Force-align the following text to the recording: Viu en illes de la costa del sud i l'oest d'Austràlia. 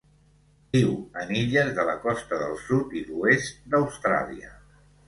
Viu 0.75 0.95
en 1.25 1.35
illes 1.41 1.69
de 1.81 1.85
la 1.91 1.95
costa 2.09 2.41
del 2.45 2.59
sud 2.65 2.99
i 3.03 3.07
l'oest 3.13 3.65
d'Austràlia. 3.77 4.57